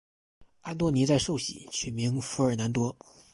[0.61, 2.97] 安多尼在受洗取名福尔南多。